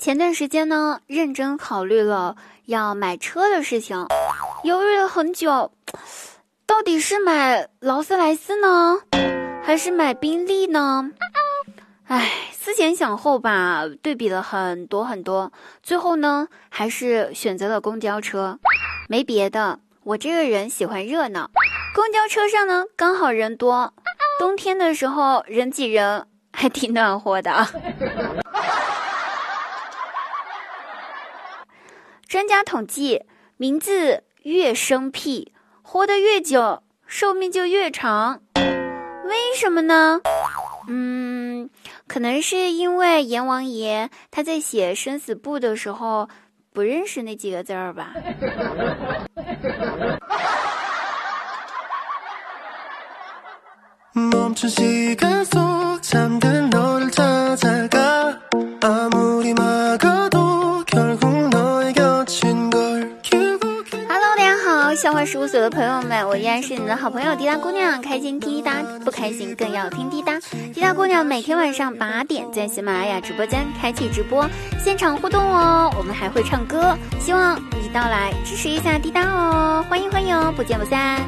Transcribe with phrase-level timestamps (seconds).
[0.00, 4.06] 前段时间呢，认真考虑了要买车的事情，
[4.64, 5.72] 犹豫了很久，
[6.64, 9.02] 到底是买劳斯莱斯呢，
[9.62, 11.10] 还是买宾利呢？
[12.06, 15.52] 唉，思前想后吧，对比了很多很多，
[15.82, 18.58] 最后呢，还是选择了公交车。
[19.06, 21.50] 没别的，我这个人喜欢热闹，
[21.94, 23.92] 公交车上呢刚好人多，
[24.38, 27.66] 冬天的时候人挤人还挺暖和的。
[32.30, 33.24] 专家统计，
[33.56, 35.52] 名字越生僻，
[35.82, 38.40] 活得越久，寿命就越长。
[38.54, 40.20] 为什么呢？
[40.86, 41.68] 嗯，
[42.06, 46.28] 可能是因为阎王爷他在写生死簿的时候
[46.72, 48.14] 不认识那几个字儿吧。
[65.00, 70.38] 笑话事务所的朋友们，我依然是你的好朋友滴答姑娘，开心听滴答，不开心更要听滴答。
[70.74, 74.46] 滴答姑娘每天晚上八点在喜马拉雅直播间开启直播，
[74.78, 81.18] 现场互动哦，我们还会唱歌，希望你到来支持一下滴答哦，欢迎欢迎，不见不散。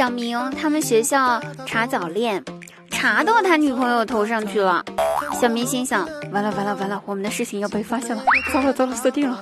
[0.00, 2.42] 小明他们学校查早恋，
[2.90, 4.82] 查到他女朋友头上去了。
[5.38, 9.38] 小明心想：完了完了完了，我们的事情要被发现了，糟了糟了，死定了。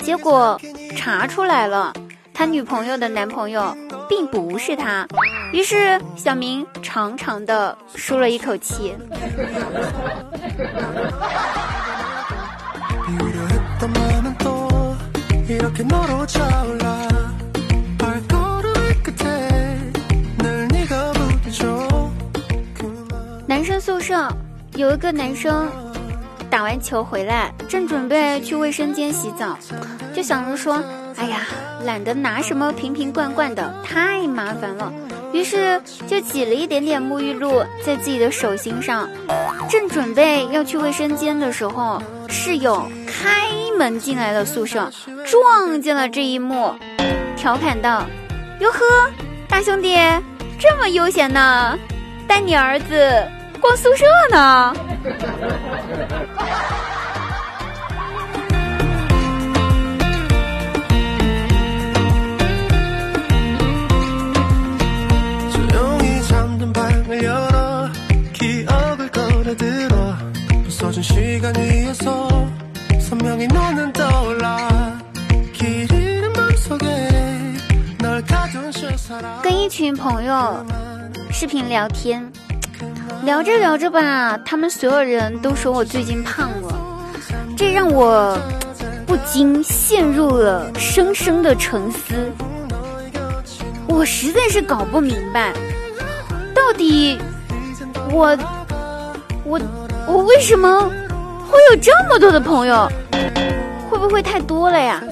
[0.00, 0.60] 结果
[0.94, 1.94] 查出来了，
[2.34, 3.74] 他女朋友的男朋友
[4.10, 5.08] 并不是他。
[5.54, 8.94] 于是小明长长的舒了一口气。
[23.88, 24.28] 宿舍
[24.76, 25.66] 有一个男生
[26.50, 29.58] 打完球回来，正准备去卫生间洗澡，
[30.14, 30.84] 就想着说
[31.16, 31.38] ：“哎呀，
[31.86, 34.92] 懒得拿什么瓶瓶罐罐的，太麻烦了。”
[35.32, 39.08] 于是就挤了一点点沐浴露在自己的手心上。
[39.70, 43.48] 正准备要去卫生间的时候，室友开
[43.78, 44.92] 门进来了宿舍，
[45.24, 46.74] 撞见了这一幕，
[47.38, 48.04] 调侃道
[48.60, 48.78] ：“哟呵，
[49.48, 49.96] 大兄弟
[50.58, 51.74] 这么悠闲呢，
[52.26, 53.26] 带你儿子。”
[53.68, 54.72] 逛宿舍呢。
[79.42, 80.64] 跟一群朋友
[81.30, 82.47] 视频聊天。
[83.24, 86.74] 聊着聊着吧，他们所有人都说我最近胖了，
[87.56, 88.38] 这让我
[89.06, 92.14] 不禁陷入了深深的沉思。
[93.86, 95.52] 我实在是搞不明白，
[96.54, 97.18] 到底
[98.10, 98.36] 我
[99.44, 99.60] 我
[100.06, 100.88] 我为什么
[101.50, 102.88] 会有这么多的朋友？
[103.90, 105.02] 会不会太多了呀？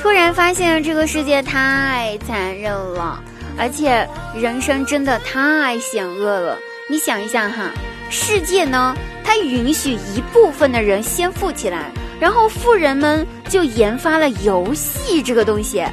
[0.00, 3.22] 突然发现这个世界太残忍了，
[3.58, 6.58] 而且人生真的太险恶了。
[6.88, 7.70] 你想一下哈，
[8.10, 15.84] 世界呢，它允许一部分的人先富起来，然后富人们就研发了游戏这个东西，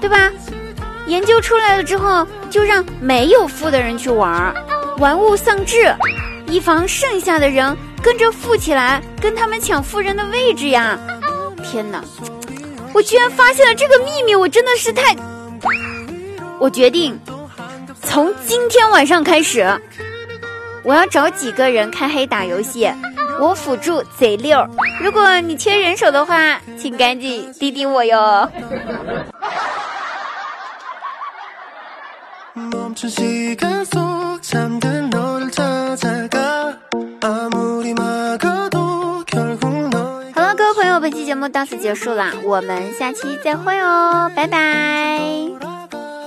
[0.00, 0.30] 对吧？
[1.06, 4.52] 研究出来了之后，就让没有富的人去玩，
[4.98, 5.92] 玩物丧志，
[6.48, 7.76] 以防剩下的人。
[8.06, 10.96] 跟着富起来，跟他们抢富人的位置呀！
[11.64, 12.00] 天哪，
[12.94, 15.16] 我居然发现了这个秘密，我真的是太……
[16.60, 17.18] 我决定
[18.04, 19.66] 从今天晚上开始，
[20.84, 22.88] 我要找几个人开黑打游戏，
[23.40, 24.64] 我辅助贼溜。
[25.02, 28.48] 如果你缺人手的话，请赶紧滴滴我哟。
[40.98, 45.75] 本期节目到此结束了，我们下期再会哦，拜拜。